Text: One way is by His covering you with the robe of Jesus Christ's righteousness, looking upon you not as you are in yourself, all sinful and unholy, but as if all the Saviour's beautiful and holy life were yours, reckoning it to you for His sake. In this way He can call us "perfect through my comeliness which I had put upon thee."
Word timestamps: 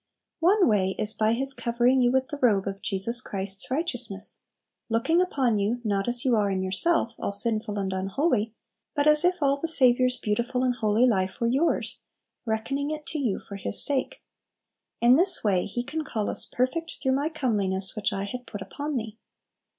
One 0.39 0.67
way 0.67 0.95
is 0.97 1.13
by 1.13 1.33
His 1.33 1.53
covering 1.53 2.01
you 2.01 2.11
with 2.11 2.29
the 2.29 2.39
robe 2.41 2.65
of 2.65 2.81
Jesus 2.81 3.21
Christ's 3.21 3.69
righteousness, 3.69 4.39
looking 4.89 5.21
upon 5.21 5.59
you 5.59 5.79
not 5.83 6.07
as 6.07 6.25
you 6.25 6.35
are 6.35 6.49
in 6.49 6.63
yourself, 6.63 7.13
all 7.19 7.31
sinful 7.31 7.77
and 7.77 7.93
unholy, 7.93 8.55
but 8.95 9.05
as 9.05 9.23
if 9.23 9.35
all 9.43 9.57
the 9.61 9.67
Saviour's 9.67 10.17
beautiful 10.17 10.63
and 10.63 10.73
holy 10.73 11.05
life 11.05 11.39
were 11.39 11.45
yours, 11.45 11.99
reckoning 12.47 12.89
it 12.89 13.05
to 13.05 13.19
you 13.19 13.39
for 13.47 13.57
His 13.57 13.85
sake. 13.85 14.23
In 15.01 15.17
this 15.17 15.43
way 15.43 15.67
He 15.67 15.83
can 15.83 16.03
call 16.03 16.31
us 16.31 16.47
"perfect 16.47 16.93
through 16.99 17.13
my 17.13 17.29
comeliness 17.29 17.95
which 17.95 18.11
I 18.11 18.23
had 18.23 18.47
put 18.47 18.63
upon 18.63 18.95
thee." 18.95 19.19